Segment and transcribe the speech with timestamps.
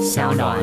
[0.00, 0.58] 小暖。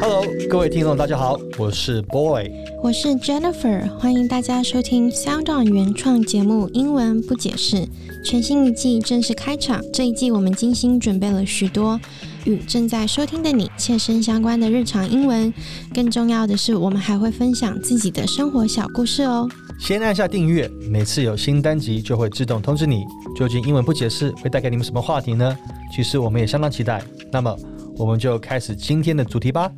[0.00, 2.50] Hello，各位听众，大家好，我是 Boy。
[2.82, 7.76] 我是 Jennifer，欢迎大家收听 Sound On 原创节目《英文不解释》，
[8.24, 9.82] 全新一季正式开场。
[9.92, 12.00] 这一季我们精心准备了许多
[12.44, 15.52] 与正在收听的你切身相关的日常英文，
[15.94, 19.48] 更重要的是，我们还会分享自己的生活小故事哦。
[19.78, 23.04] 先按下订阅，每次有新单集就会自动通知你。
[23.36, 25.56] 究竟英文不解释会带给你们什么话题呢？
[25.94, 27.02] 其实我们也相当期待。
[27.32, 27.56] 那么，
[27.96, 29.70] 我们就开始今天的主题吧。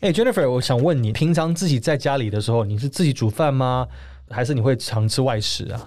[0.00, 3.88] 哎，Jennifer，我想问你，平常自己在家里的时候，你是自己煮饭吗？
[4.30, 5.80] 还是你会常吃外食啊？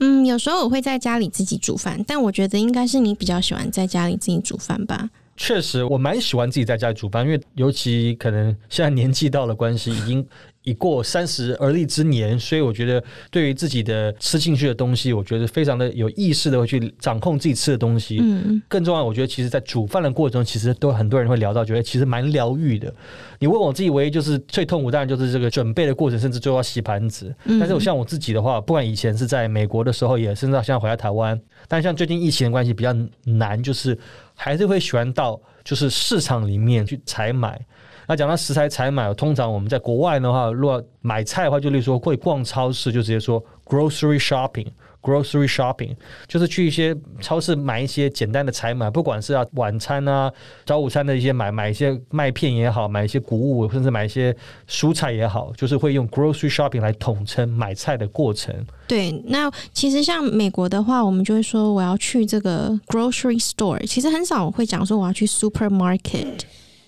[0.00, 5.08] 嗯，有时候我会在家里自己煮饭，但我觉得应该是你比较喜欢在家里自己煮饭吧。
[5.36, 10.26] 确实，我蛮喜欢自己在家里煮饭，因为尤其可能现在年纪到了关系，已经。
[10.64, 18.18] 已过三十而立之年，所以我觉得对于自己的吃进去的东西，我觉得非常的有意识的会去掌控自己吃的东西。
[18.20, 22.92] 嗯，更重要，我觉得其实，在煮饭的过程中，其实都很多人会聊到，觉得其实蛮疗愈的。
[23.38, 27.34] 你问我自己，唯一就是最痛苦，当然就是这个准备的过程，甚至最后要洗盘子。
[27.44, 32.90] 但是我像我自己的话，不管以前是在美国的时候，也甚至现在回来台湾，但像最近疫情的关系比较
[33.24, 33.98] 难，就是
[34.34, 37.60] 还是会喜欢到就是市场里面去采买。
[38.06, 44.66] 那讲到食材采买，通常我们在国外的话，如果买菜的话，就例如说会逛超市，就直接说 grocery shopping。
[45.04, 45.94] grocery shopping
[46.26, 50.32] 就是去一些超市买一些简单的采买，不管是要晚餐啊、
[50.64, 54.34] 早午餐的一些买买一些麦片也好，买一些谷物，甚至买一些
[54.66, 58.54] 蔬菜也好，就是会用 grocery shopping 来统称买菜的过程。
[58.88, 66.40] 对，那其实像美国的话，我们就会说我要去这个 grocery store，其实很少会讲说我要去 supermarket。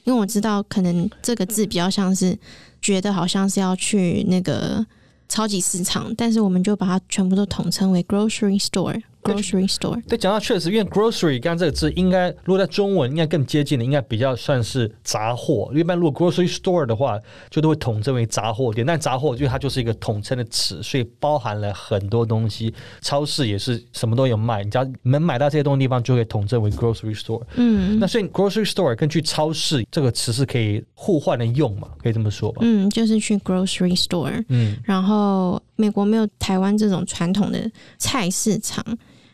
[0.07, 2.39] 因为我知道，可能这个字比较像是
[2.81, 4.85] 觉得好像是要去那个
[5.29, 9.03] 超级市场，但是我们就把它全部都统称为 grocery store。
[9.35, 15.71] Grocery store 对，讲到确实，因为 grocery 刚刚这个字应该，如果在中文应该更接近的，应该比较算是杂货。
[15.75, 17.19] 一般如果 grocery store 的话，
[17.51, 18.87] 就都会统称为杂货店。
[18.87, 22.73] 但杂货因为它就是一个统称的词，所以包含了很多东西。
[23.01, 27.43] 超市也是什么都有卖，你只要能买到这些东西地方，就可以统称为 grocery store。
[27.55, 31.89] 嗯，那所以 grocery store 跟去超市这个词是可以互换的用嘛？
[32.03, 32.61] 可以这么说吧？
[32.63, 34.45] 嗯，就是去 grocery store。
[34.49, 38.85] 嗯，然后美国没有台湾这种传统的菜市场。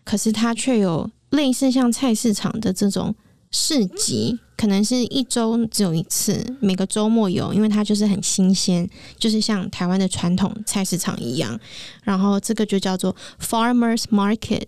[0.05, 3.15] 可是它却有类似像菜市场的这种
[3.51, 11.59] 市集，可能是一周只有一次，每个周末有，因为它就是很新鲜，就是像台湾的传统菜市场一样。
[12.03, 14.67] 然后这个就叫做 farmers market。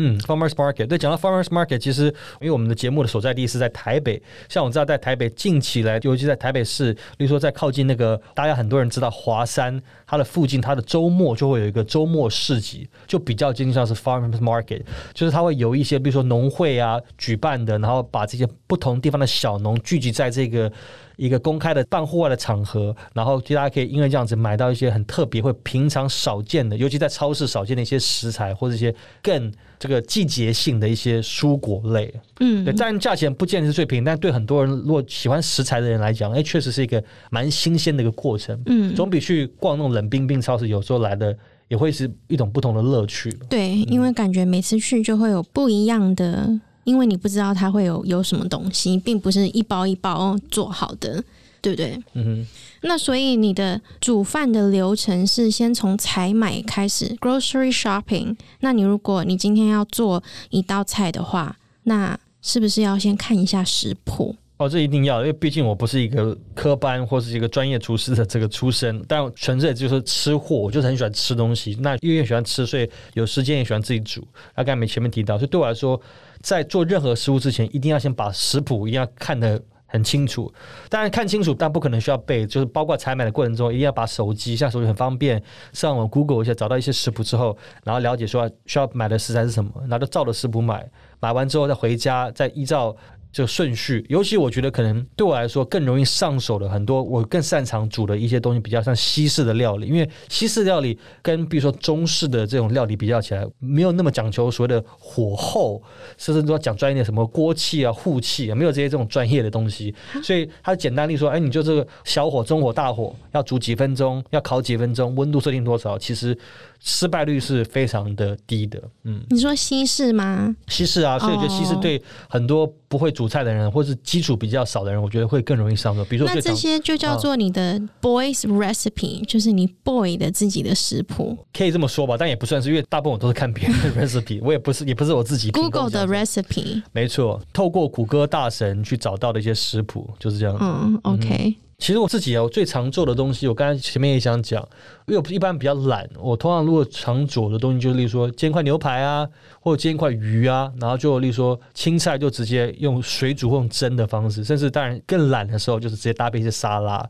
[0.00, 0.86] 嗯，farmers market。
[0.86, 2.04] 对，讲到 farmers market，其实
[2.40, 14.82] 因为我们的节目的所在地是在台北，像我知道在台北近期来，尤其在台北市，比如说在靠近那个大家很多人知道华山，它的附近，它的周末就会有一个周末市集，就比较接近像是 farmers market，
[15.12, 20.70] 就是它会有一些比如说农会啊举办的，然后把这些不同地方的小农聚集在这个。
[21.18, 32.12] 一个公开的办户外的场合，然后大家可以因为这样子买到一些很特别或平常少见的，尤其在超市少见的一些食材，或者一些更这个季节性的一些蔬果类。
[32.40, 38.60] 嗯，对，但价钱不见得是最便宜，但对很多人如果喜欢食材的人来讲，哎，确实是一个蛮新鲜的一个过程。
[38.66, 41.36] 嗯，总比去逛那种冷冰冰超市有时候来的
[41.68, 43.30] 也会是一种不同的乐趣。
[43.48, 46.60] 对，因为感觉每次去就会有不一样的。
[46.84, 51.22] 因为你不知道它会有有什么东西，并不是一包一包做好的，
[51.60, 52.02] 对不对？
[52.14, 52.46] 嗯哼。
[52.82, 58.36] 那所以你的煮饭的流程是先从采买开始，grocery shopping。
[58.60, 64.36] 那你如果你今天要做一道菜的话，那是不是要先看一下食谱？
[64.58, 71.76] 哦，这一定要，因为毕竟我不是一个科班或是一个专业厨师的这个出身，但纯粹就是吃货，我就是很喜欢吃东西。
[71.80, 74.26] 那因为喜欢吃，所以有时间也喜欢自己煮。
[74.56, 76.00] 那刚才没前面提到，所以对我来说，
[76.40, 80.52] 在做任何食物之前，一定要先把食谱一定要看得很清楚。
[80.88, 85.42] 当然看清楚，但不可能需要背，就是包括采买的过程中，一定要把手机，像手机很方便，
[85.72, 90.88] 上网 Google 一下，找到一些食谱之后，然后了解说需要买的食材是什么，然后照着食谱买。
[91.20, 92.94] 买完之后再回家，再依照
[93.30, 99.86] 这个顺序，尤其我觉得可能对我来说更容易上手的很多，我更擅长煮的一些东西，比较像西式的料理。
[99.86, 105.82] 因为西式料理跟比如说中式的这种料理比较起来，没有那么讲求所谓的火候，
[106.16, 109.94] 甚至都讲专业的什么锅气啊、护气啊，没有这些这种专业的东西。
[110.22, 116.36] 所以它简单例说，哎，你就这个小火、中火、大火要煮几分钟，要烤几分钟，温度设定多少，其实。
[116.80, 120.54] 失败率是非常的低的，嗯，你说西式吗？
[120.68, 126.04] 西式啊，所以我觉得西式对很多不会煮菜的人，或是基础比较少的人，我觉得会更容易上手。
[126.04, 140.56] 比如说，那这些就叫做你的 boys recipe，就是你 boy 的自己的食谱，可以这么说吧，但也不算是，因为大部分我都是看别人的 recipe，我也不是，也不是我自己 Google 的 recipe，没错，透过谷歌大神去找到的一些食谱，就是这样。
[140.60, 141.56] 嗯，OK。
[141.78, 144.60] 其实我自己啊，我最常做的东西，我刚才前面也想讲，
[145.06, 149.26] 因为我一般比较懒，我通常如果常煮的东西，就例如说煎块牛排啊，
[149.60, 157.08] 或者煎块鱼啊，然后就例如说青菜就直接用水煮或用蒸的方式，甚至当然更懒的时候，就是直接搭配一些沙拉，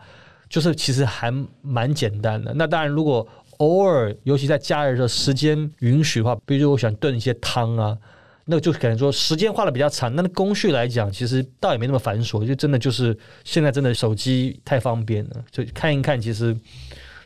[0.51, 1.33] 就是其实还
[1.63, 2.53] 蛮简单的。
[2.55, 3.27] 那当然，如果
[3.57, 7.97] 偶尔，尤其在假日的时间允许的话，比如我喜欢炖一些汤啊。
[8.51, 13.15] 那就可能说时间花的比较长，那工序来讲，其实倒也没那么繁琐，就真的就是
[13.45, 16.57] 现在真的手机太方便了，就看一看，其实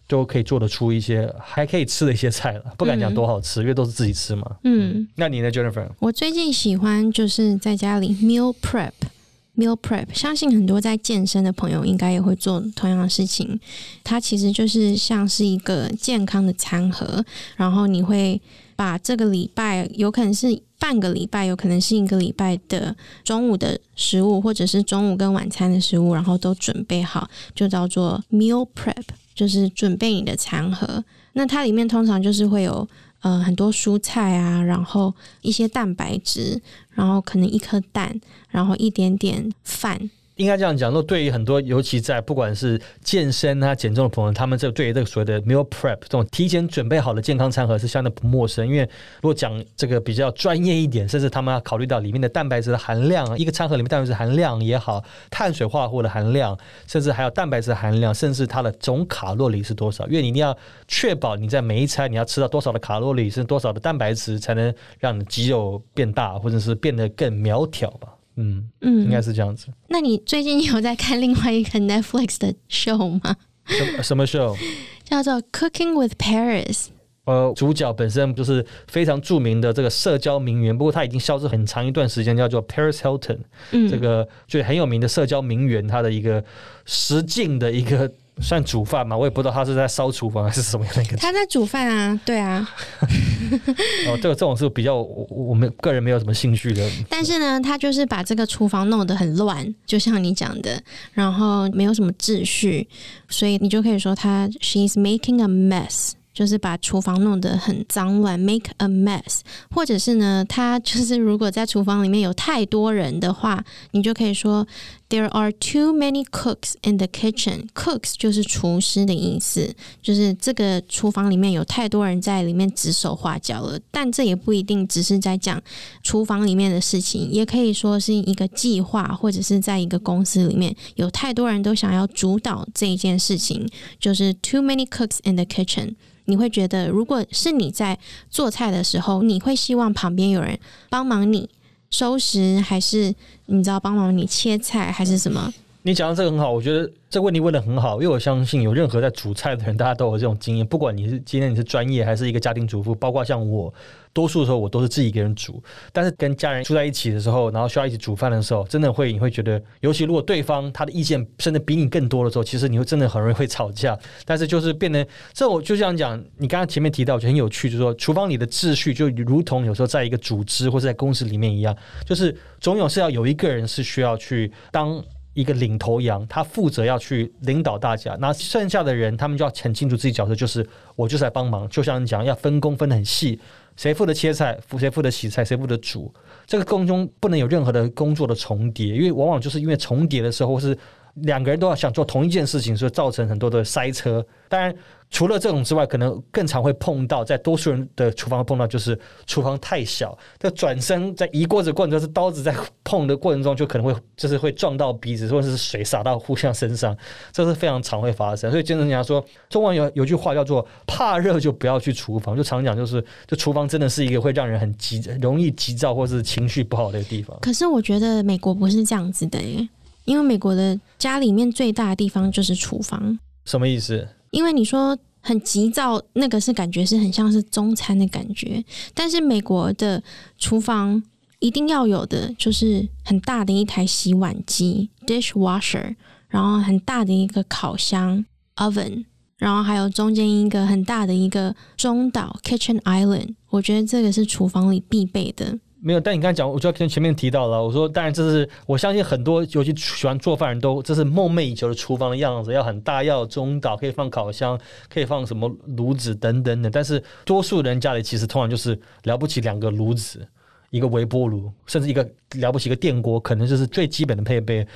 [0.09, 2.75] 都可以做得出一些还可以吃的一些菜了。
[2.77, 4.57] 不敢讲多好吃，因为都是自己吃嘛。
[4.65, 5.89] 嗯，那你呢，Jennifer？
[6.01, 13.61] 我最近喜欢就是在家里 meal prep，meal prep，相信很多在健身的朋友应该也会做同样的事情。
[14.03, 17.25] 它其实就是像是一个健康的餐盒，
[17.57, 18.41] 然后你会
[18.77, 20.63] 把这个礼拜有可能是。
[20.83, 31.05] 半个礼拜有可能是一个礼拜的中午的食物，或者是中午跟晚餐的食物，然后都准备好，就叫做 meal prep，就是准备你的餐盒。
[31.35, 32.89] 那它里面通常就是会有
[33.21, 36.61] 呃很多蔬菜啊，然后一些蛋白质，
[36.91, 40.11] 然后可能一颗蛋，然后一点点饭。
[40.37, 48.67] 应该这样讲，说对于很多，尤其在不管是健身啊、减重的朋友，他们这对于这个所谓的 meal prep 这种提前准备好的健康餐盒是相对不陌生。
[48.67, 60.07] 因为如果讲这个比较专业一点，甚至他们要考虑到里面的蛋白质的含量，一个餐盒里面蛋白质含量也好，碳水化合物的含量，甚至还有蛋白质含量，甚至它的总卡路里是多少？
[60.07, 60.57] 因为你一定要
[60.89, 68.09] 确保你在每一餐你要吃到多少的卡路里，是多少的蛋白质，才能让你肌肉变大，或者是变得更苗条吧。
[68.37, 69.67] 嗯嗯，应该是这样子。
[69.89, 73.37] 那你最近有在看另外一个 Netflix 的 show 吗？
[73.67, 74.57] 什什么 show？
[75.05, 76.87] 叫做 Cooking with Paris。
[77.25, 83.39] 呃，主角本身就是非常著名的这个社交名媛，不过他已经消失很长一段时间，叫做 Paris Hilton。
[83.71, 86.45] 嗯，这个就很有名的社交名媛，他的一个
[86.85, 88.11] 实境的一个。
[88.41, 89.15] 算煮饭嘛？
[89.15, 91.19] 我也不知道他是在烧厨房还是什么样的一个。
[91.19, 92.67] 他在煮饭啊，对啊。
[94.09, 96.89] 哦，这个这种是比较我我们个人没有什么兴趣的。
[97.09, 100.83] 但是呢，他就是把这个厨房弄得很乱，就像你讲的，
[101.13, 102.89] 然后没有什么秩序，
[103.29, 106.13] 所以你就可以说他 she's making a mess。
[106.33, 109.41] 就是把厨房弄得很脏乱，make a mess，
[109.71, 114.67] 或者是呢，他就是如果在厨房里面有太多人的话，你就可以说
[115.11, 117.67] there are too many cooks in the kitchen。
[117.75, 123.79] cooks 就是厨师的意思，就是这个厨房里面有太多人在里面指手画脚了。
[123.91, 125.63] 但这也不一定只是在讲
[126.03, 133.69] 厨房里面的事情，也可以说是一个计划，或者是在一个公司里面有太多人都想要主导这一件事情，
[134.01, 135.95] 就是 too many cooks in the kitchen。
[136.27, 137.99] 你会觉得，如果是你在
[138.31, 140.59] 做菜的时候，你会希望旁边有人
[140.89, 141.49] 帮忙你
[141.91, 143.15] 收拾，还是
[143.47, 145.53] 你知道帮忙你切菜，还是什么？
[145.85, 150.65] 你讲的这个很好，我觉得这个问题问的很好，因为我相信有任何在煮菜的人，大家都有这种经验。
[150.65, 153.73] 不管你是今天你是专业，还是一个家庭主妇，包括像我，
[154.13, 155.61] 多数的时候我都是自己一个人煮。
[155.93, 163.99] 但是跟家人住在一起的时候，然后需要一起煮饭的时候，真的会你会觉得，尤其如果对方他的意见甚至比你更多的时候，其实你会真的很容易会吵架。
[164.25, 171.77] 但是就是变得，这我就这样讲，你刚刚前面提到，我觉得很有趣，就是说厨房里的秩序就如同有时候在一个组织或者在公司里面一样，
[172.07, 175.03] 就是总有是要有一个人是需要去当。
[175.35, 181.69] 一个领头羊，他负责要去领导大家，那剩下的人他们就要很清楚自己角色，就是我就是来帮忙。
[181.69, 183.41] 就像你讲，要分工分得很细，
[183.77, 186.13] 谁负责切菜，谁负责洗菜，谁负责煮。
[186.47, 190.77] 这个工中不能有任何的工作的重叠，因为往往就是因为重叠的时候，是
[191.15, 194.25] 两个人都要想做同一件事情，所以造成很多的塞车。
[194.49, 194.75] 当然。
[195.13, 206.97] 除了这种之外，可能更常会碰到，在多数人的厨房碰到，就是厨房太小，在转身在移锅子过程中，是刀子在碰的过程中，就可能会就是会撞到鼻子，或者是水洒到互相身上，
[207.31, 208.51] 这是非常常会发生。
[208.51, 217.39] 所以，经常人家说，中文有有句话叫做“怕热就不要去厨房”，就常讲就是，就厨房真的是一个会让人很急、容易急躁或是情绪不好的地方。
[217.43, 219.69] 可是，我觉得美国不是这样子的耶，
[220.05, 223.19] 因为美国的家里面最大的地方就是厨房。
[223.45, 224.09] 什么意思？
[224.31, 230.03] 因为你说很急躁，那个是感觉是很像是中餐的感觉，但是美国的
[230.39, 231.03] 厨房
[231.39, 235.95] 一定要有的就是很大的一台洗碗机 （dishwasher），
[236.29, 238.25] 然后很大的一个烤箱
[238.57, 239.05] （oven），
[239.39, 243.35] 然后还有中间一个很大的一个中岛 （kitchen island）。
[243.51, 245.59] 我觉得这个是厨房里必备的。
[245.85, 247.61] 没有，但你刚才讲，我就跟前面提到了。
[247.61, 254.57] 我说，当然这是我相信很多尤其喜欢做饭人都这是梦寐以求的厨房的样子，要很大，要中岛，可以放烤箱，
[254.89, 256.71] 可以放什么炉子等等的。
[256.71, 260.25] 但是多数人家里其实通常就是了不起两个炉子。
[260.73, 262.03] 一个微波炉，甚至一个
[262.37, 264.67] 了不起一个电锅，可能就是最基本的配备。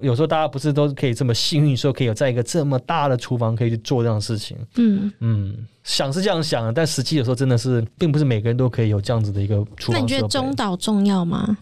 [0.00, 4.54] 有时候大家不是都可以这么幸运，说可以有在一个这么大的厨房可以去做这样的事情。
[4.76, 9.94] 嗯嗯，想是这样想，但实际有时候真的是，并不是每个人都可以有这样子的一个厨房。
[9.94, 11.56] 那你觉得中岛重要吗？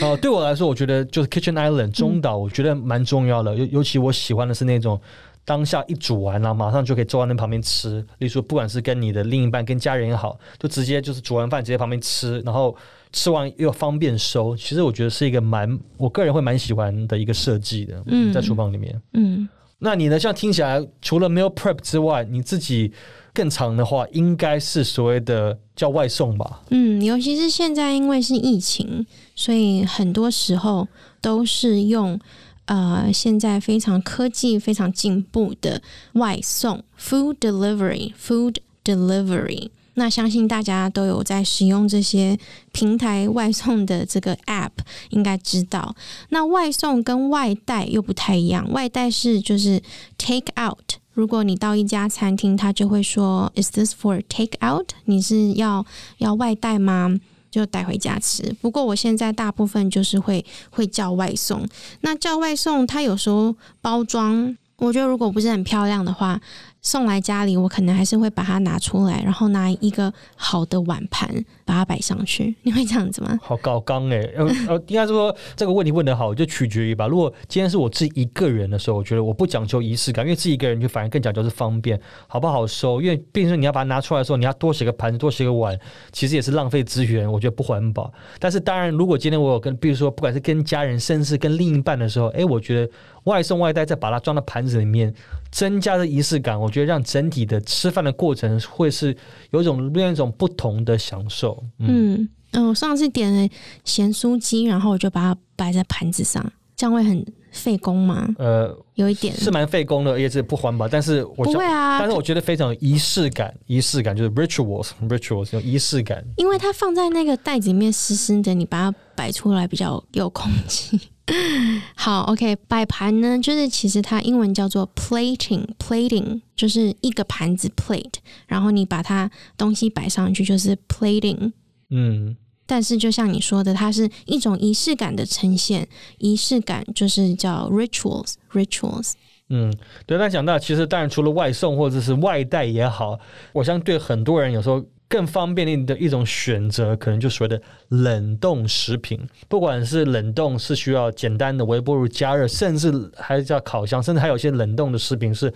[0.00, 3.54] 哦，对我来说，我觉得就是 Kitchen Island 中岛，我觉得蛮重要的。
[3.54, 5.00] 尤尤其我喜欢的是那种
[5.44, 8.00] 当下一煮完了，马上就可以坐在那旁边吃。
[8.18, 12.76] 例如说，不管是跟你的另一半、跟家人也好，就直接就是煮完饭直接旁边吃，然后。
[13.12, 19.00] 吃完又方便收，其实我觉得是一个蛮，我个人会蛮喜欢的一个设计的，嗯在厨房里面。
[19.12, 19.46] 嗯，
[19.78, 20.18] 那你呢？
[20.18, 22.92] 像听起来，除了 meal prep 之外，你自己
[23.34, 26.62] 更长的话，应该是所谓的叫外送吧？
[26.70, 29.04] 嗯，尤其是现在因为是疫情，
[29.34, 30.88] 所以很多时候
[31.20, 32.18] 都是用
[32.66, 35.82] 呃现在非常科技非常进步的
[36.14, 39.68] 外送 food delivery，food delivery。
[39.94, 42.38] 那相信大家都有在使用这些
[42.72, 44.70] 平台外送的这个 App，
[45.10, 45.94] 应该知道。
[46.30, 49.82] 那外送跟外带又不太一样，外带是就是
[50.16, 50.94] take out。
[51.12, 54.92] 如果你到一家餐厅，他就会说 Is this for take out？
[55.04, 55.84] 你是要
[56.16, 57.20] 要外带吗？
[57.50, 58.56] 就带回家吃。
[58.62, 61.68] 不过我现在大部分就是会会叫外送。
[62.00, 66.40] 那叫外送，它有时候包装，我觉得如果不是很漂亮的话。
[66.82, 71.32] 送来家里，我可能还是会把它拿出来，然后拿一个好的碗盘
[71.64, 72.54] 把它摆上去。
[72.62, 73.38] 你会这样子吗？
[73.40, 77.06] 好高刚哎，呃 呃，应该是说这个问题问得好，就取决于吧。
[77.06, 83.00] 如果今天是我自己一个人的时候，我觉得我不讲究仪式感，因为自己一个人就反而更讲究是方便，好不好收？
[83.00, 85.78] 因为毕竟你要把它拿出来的时候，你要多洗个盘子，多洗个碗，
[86.10, 88.12] 其实也是浪费资源，我觉得不环保。
[88.40, 92.92] 但是当然，如果今天我有跟，比如说不管是跟家人，甚至跟另一半的时候，哎，我觉得
[93.24, 95.14] 外送外带再把它装到盘子里面。
[95.50, 99.14] 增加的仪式感，我觉得让整体的吃饭的过程会是
[99.50, 101.62] 有一种另一种不同的享受。
[101.78, 103.48] 嗯嗯，我上次点了
[103.84, 106.42] 咸酥鸡，然后我就把它摆在盘子上，
[106.74, 108.28] 这样会很费工吗？
[108.38, 110.88] 呃，有一点是蛮费工的，也是不环保。
[110.88, 120.98] 但是我不会啊，但是我觉得非常有仪式感，仪式感就是 rituals，rituals 有仪式感，因为它放在那个袋子里面湿湿的，你把它摆出来比较有空气。
[121.94, 128.14] 好，OK，摆盘呢，就是其实它英文叫做 plating，plating 就是一个盘子 plate，
[128.48, 131.52] 然后你把它东西摆上去就是 plating。
[131.90, 132.36] 嗯，
[132.72, 135.86] 但是就像你说的，它是一种仪式感的呈现，
[136.16, 139.12] 仪式感就是叫 rituals，rituals。
[139.50, 139.70] 嗯，
[140.06, 143.20] 对，但讲到其实当然除了外送或者是外带也好，
[143.52, 144.82] 我相对很多人有时候。
[145.08, 149.20] 更方便的一种选择，可能就所谓的冷冻食品。
[149.46, 155.52] 不管是冷冻是需要简单的微波炉加热，甚至还是叫烤箱，甚至还有些冷冻的食品是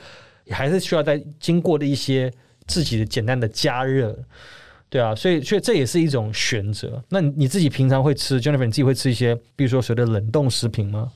[0.51, 2.31] 还是需要在经过的一些
[2.67, 4.15] 自己的简单的加热。
[4.89, 7.03] 对啊，所以所以这也是一种选择。
[7.09, 11.11] 那你自己平常会吃，Jennifer，你自己会吃一些，比如说所谓的冷冻食品吗？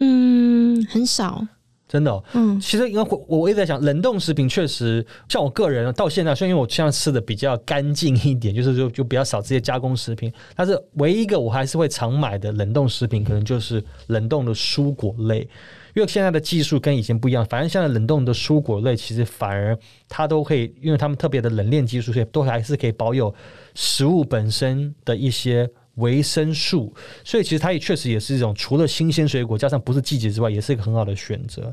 [0.00, 1.46] 嗯，很少。
[1.86, 15.48] 真的，嗯，其实因为我我一直在想，冷冻食品确实像我个人到现在，虽然因为我现在吃的比较干净一点，就是就就比较少这些加工食品，但是唯一一个我还是会常买的冷冻食品，可能就是冷冻的蔬果类，
[15.94, 23.34] 因为现在的技术跟以前不一样，反正现在冷冻的蔬果类其实反而它都可以，因为他们特别的冷链技术，所以都还是可以保有
[23.74, 25.68] 食物本身的一些。
[25.98, 31.72] 维生素，所以其实它也确实也是一种除了新鲜水果加上不是季节之外，也是一个很好的选择。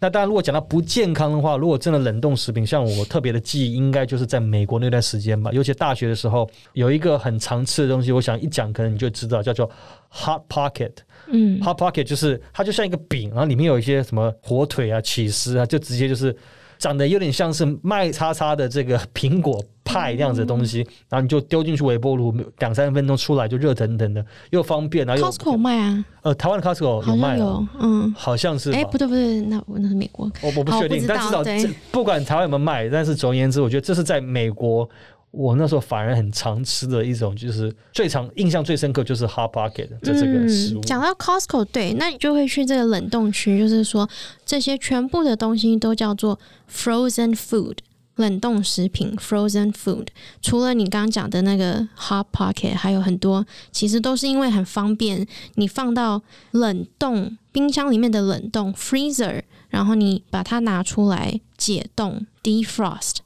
[0.00, 5.50] 那当然，如果讲到不健康的话，如果真的冷冻食品，像我特别的记忆，应该就是在美国那段时间吧。
[5.52, 9.70] 尤其大学的时候，有一个很常吃的东西，我想一讲可能你就知道，叫做
[10.10, 10.92] Hot Pocket。
[11.28, 16.34] 嗯，Hot Pocket 就是它就像一个饼，然后里面有一些什么火腿啊、起司啊，就直接就是。
[16.80, 25.06] 长得有点像是麦叉叉的这个苹果派这样子的东西，然后你就丢进去微波炉，两三分钟出来就热腾腾的，又方便。
[25.06, 28.72] 然后 Costco 卖啊，呃，台湾的 Costco 有卖有，嗯，好像是。
[28.72, 31.44] 哎，不对不对，那那是美国，我我不确定，但至少
[31.92, 34.88] 不管台湾有没有卖，但是总而言之，我觉得这是在美国。
[35.30, 40.80] 我那时候反而很常吃的一种，就是最常印象最深刻就是 hot pocket 的这个食物。
[40.80, 44.08] 讲到 Costco，对，那你就会去这个冷冻区，就是说
[44.44, 46.36] 这些全部的东西都叫做
[46.68, 47.76] frozen food，
[48.16, 50.08] 冷冻食品 frozen food。
[50.42, 56.20] 除了你刚刚讲的那个 hot pocket，还有很多其实都是因为很方便，你放到
[56.50, 63.18] 冷冻冰箱里面的冷冻 freezer，然后你把它拿出来解冻 defrost。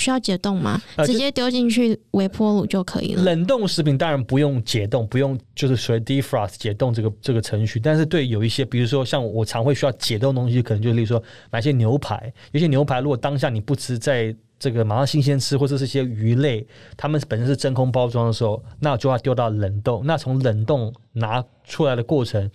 [0.00, 0.80] 需要解冻吗？
[1.04, 3.22] 直接丢进去微波炉就可以了。
[3.22, 7.78] 冷冻食品当然不用解冻，不用就是属于 defrost 解冻这个这个程序。
[7.78, 16.64] 但是对有一些，比如说像我常会需要解冻东西，可能就例如说买些牛排，有些牛排如果当下你不吃，在这个马上新鲜吃，或者是一些鱼类，
[16.96, 20.02] 它们本身是真空包装的时候，那就要丢到冷冻。
[20.04, 22.48] 那从冷冻拿出来的过程。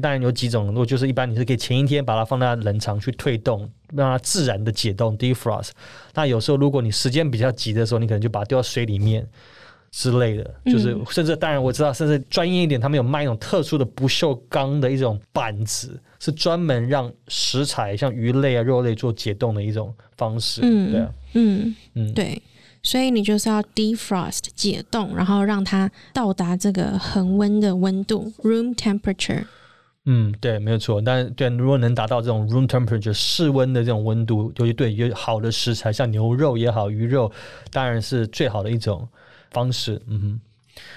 [0.00, 5.70] 当然有几种，如果就是一般你是可以前一天把它放在冷藏去退冻，让它自然的解冻 defrost。
[6.14, 9.28] 那有时候如果你时间比较急的时候，你可能就把它丢到水里面
[9.90, 20.60] 之类的，就是甚至当然我知道，甚至专业一点，他们有卖一种特殊的不锈钢的一种板子，是专门让食材像鱼类啊、肉类做解冻的一种方式。
[20.62, 22.40] 嗯，对，嗯嗯，对，
[22.82, 29.44] 所以你就是要 defrost 解冻，然后让它到达这个恒温的温度 room temperature。
[30.06, 31.02] 嗯，对，没有错。
[31.02, 37.30] 但对，如果能达到这种 room temperature 室温的这种温度，尤其对有好的食材，像牛肉也好，鱼肉，
[37.70, 39.06] 当然是最好的一种
[39.50, 40.00] 方式。
[40.06, 40.40] 嗯哼。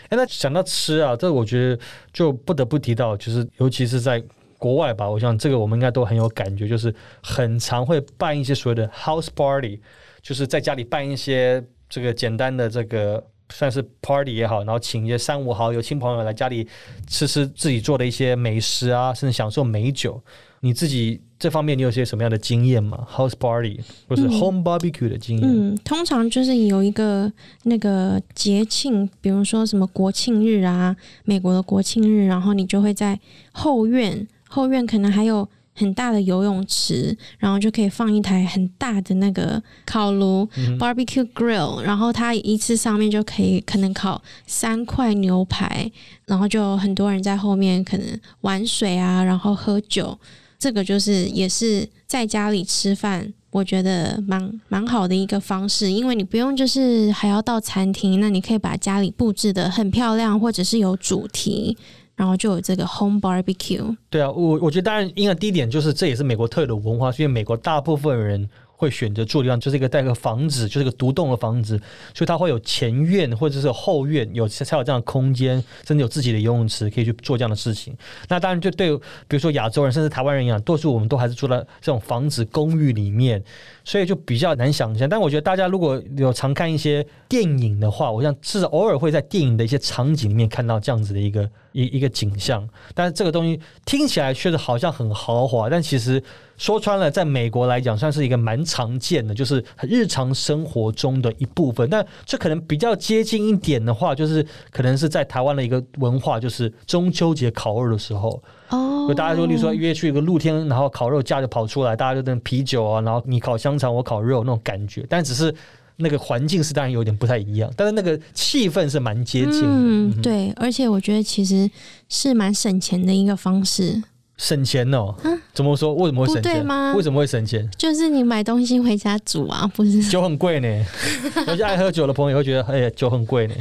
[0.10, 1.80] 哎，那讲到吃啊，这我觉得
[2.12, 4.24] 就不得不提到，就是尤其是在
[4.58, 9.82] 国外吧，我想这个我们应该都很有感觉，就是很常会办一些所谓的 house party，
[10.22, 13.24] 就是在家里办一些这个简单的这个。
[13.54, 16.68] 算是 party 也好，然后请一些三五好友、亲朋友来家里
[17.08, 20.20] 吃吃自己做的一些美食啊，甚至享受美酒。
[20.62, 25.48] 你自己这方面你有些什么样的经验吗？House party 或是 home barbecue 的经验？
[25.48, 27.32] 嗯，通常就是有一个
[27.64, 30.96] 那个节庆，比如说什么国庆日啊，
[31.26, 33.20] 美国的国庆日，然后你就会在
[33.52, 35.48] 后院，后院可能还有。
[35.76, 40.48] 很大的游泳池，然后就可以放一台很大的那个烤炉
[40.80, 45.92] （barbecue grill），然后它一次上面就可以可能烤三块牛排，
[46.26, 50.18] 然后就很多人在后面可能玩水啊，然后喝酒。
[50.60, 61.78] 这个就是也是在家里吃饭，我觉得蛮蛮好的一个方式，因为你不用就是还要到餐厅，那你可以把家里布置的很漂亮，或者是有主题。
[62.16, 63.96] 然后就有这个 home barbecue。
[64.10, 68.50] 对啊，我我觉得当然，因为第一点就是这也是美国特有的文化，所以美国大部分人。
[68.84, 71.80] 会选择住的地方就是一个带个房子，就是一个独栋的房子，
[72.14, 77.96] 所以它会有前院或者是后院，有才有这样的空间，甚至有自己的游泳池可以去做这样的事情。
[78.28, 78.96] 那当然就对，
[79.28, 83.42] 比如说亚洲人甚至台湾人一样，多数我们都还是住在这种房子公寓里面，
[83.86, 85.08] 所以就比较难想象。
[85.08, 92.68] 但我觉得大家如果有常看一些电影的话，我想是偶尔会在电影的一些场景里面看到这样子的一个一一个景象。
[92.94, 96.22] 但是这个东西听起来确实好像很豪华，但其实。
[96.64, 101.90] 说穿了，在美国来讲，算是一个蛮常见的，就是日常生活中的一部分。
[101.90, 115.06] 但这可能比较接近一点的话，就是可能是在台湾的一个文化，就是中秋节烤肉的时候，哦，大家就例如说约去一个露天，然后烤肉架就跑出来，大家就等啤酒啊，然后你烤香肠，我烤肉那种感觉。
[115.10, 115.54] 但只是
[115.98, 119.64] 那个环境是当然有点不太一样，但是那个气氛是蛮接近。
[119.66, 121.70] 嗯，对，而且我觉得其实
[122.08, 124.02] 是蛮省钱的一个方式。
[124.38, 125.16] 省钱哦？
[125.54, 125.94] 怎么说？
[125.94, 126.94] 为什么会省钱吗？
[126.96, 127.70] 为什么会省钱？
[127.78, 130.02] 就是你买东西回家煮啊， 不是？
[130.10, 130.86] 酒很贵呢，
[131.48, 133.56] 有些爱喝酒的朋友会觉得，哎，酒很贵呢。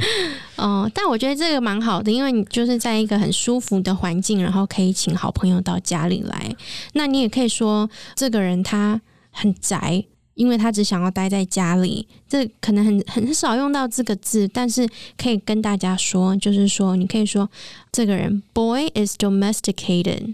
[0.55, 6.55] 哦，但我觉得这个蛮好的，因为你就是在一个很舒服的环境，然后可以请好朋友到家里来。
[6.93, 8.99] 那你也可以说，这个人他
[9.31, 12.07] 很宅，因为他只想要待在家里。
[12.27, 17.47] 这可能很很少用到这个字，但是可以跟大家说，就是说，你可以说，
[17.91, 20.33] 这个人 boy is domesticated。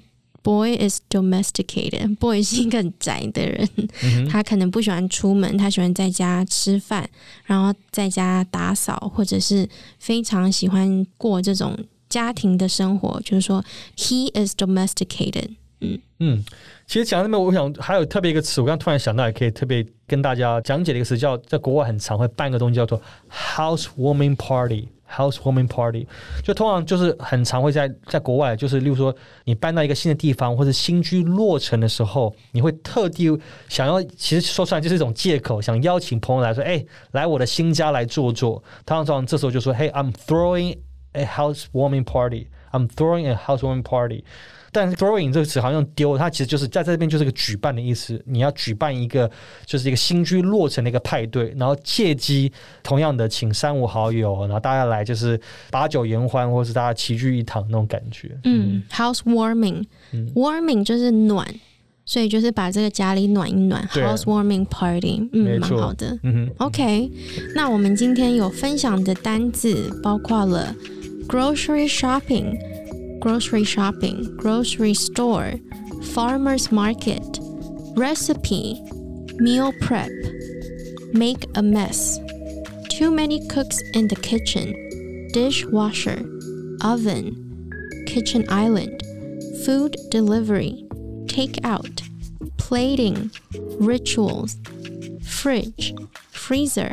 [0.50, 2.16] Boy is domesticated.
[2.16, 3.70] Boy 是一个很宅的人，
[4.28, 7.08] 他可能不喜欢出门，他喜欢在家吃饭，
[7.46, 11.78] 然后在家打扫，或者是非常喜欢过这种
[12.10, 13.22] 家庭的生活。
[13.24, 13.64] 就是说
[13.96, 15.50] ，he is domesticated.
[15.82, 16.44] 嗯嗯，
[16.88, 23.00] 其实讲那么，我想还有特别一个词，我刚突然想到，也可以特别跟大家讲解的一个词，叫在国外很常会办一个东西，叫做
[23.32, 24.88] housewarming party。
[25.10, 26.08] Housewarming party
[26.44, 33.30] 就通常就是很常会在在国外，就是例如说你搬到一个新的地方或者新居落成的时候，你会特地
[33.68, 38.64] 想要，其实说出来就是一种借口，想邀请朋友来说，哎，来我的新家来坐坐。
[38.86, 40.78] 通常这时候就说，，Hey, I'm throwing
[41.14, 44.24] a housewarming party，I'm throwing a housewarming party。
[44.72, 48.22] 但 throwing 这个词好像丢，它其实就是在这边就是个举办的意思。
[48.26, 49.30] 你要举办一个
[49.66, 52.52] 就是一个新居落成的一个派对，然后借机
[52.84, 55.40] 同样的请三五好友，然后大家来就是
[55.72, 58.38] 把酒言欢，或是大家齐聚一堂那种感觉。
[58.44, 61.48] 嗯，house warming，warming 就是暖，
[62.06, 63.86] 所以就是把这个家里暖一暖。
[63.88, 66.18] house warming party，嗯，蛮好的。
[66.24, 67.12] 嗯哼，OK，
[67.56, 70.76] 那我们今天有分享的单字包括了
[71.28, 72.58] grocery shopping。
[73.20, 75.54] Grocery shopping, grocery store,
[76.14, 77.40] farmer's market,
[77.96, 78.82] recipe,
[79.36, 80.12] meal prep,
[81.14, 82.20] make a mess,
[82.90, 84.74] too many cooks in the kitchen,
[85.34, 86.20] dishwasher,
[86.84, 87.72] oven,
[88.08, 89.02] kitchen island,
[89.66, 90.88] food delivery,
[91.28, 92.02] take out,
[92.58, 93.32] plating,
[93.80, 94.58] rituals,
[95.24, 95.94] fridge,
[96.32, 96.90] freezer,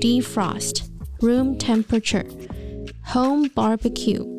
[0.00, 0.90] defrost,
[1.22, 2.24] room temperature,
[3.04, 4.37] home barbecue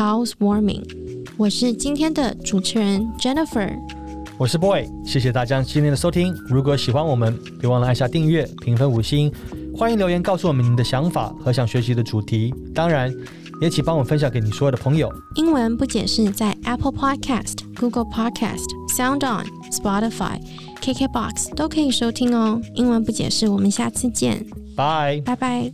[0.00, 0.82] Housewarming，
[1.36, 3.70] 我是今天的主持人 Jennifer，
[4.38, 6.34] 我是 Boy，谢谢大家今天的收听。
[6.48, 9.30] 如果喜欢我们，别忘了按下订阅、评分五星，
[9.76, 12.50] 欢迎留言告诉我们你的想法和想学习的主题。
[12.74, 13.14] 当然，
[13.60, 15.12] 也请帮我分享给你所有的朋友。
[15.34, 20.40] 英文不解释在 Apple Podcast、Google Podcast、Sound On、Spotify、
[20.80, 22.58] KKBox 都可以收听哦。
[22.74, 25.70] 英文不解释，我们下次见，拜拜拜。